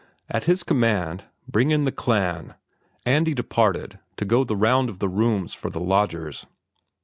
At 0.31 0.45
his 0.45 0.63
command, 0.63 1.25
"Bring 1.47 1.69
in 1.69 1.85
the 1.85 1.91
clan," 1.91 2.55
Andy 3.05 3.35
departed 3.35 3.99
to 4.17 4.25
go 4.25 4.43
the 4.43 4.55
round 4.55 4.89
of 4.89 4.97
the 4.97 5.07
rooms 5.07 5.53
for 5.53 5.69
the 5.69 5.79
lodgers. 5.79 6.47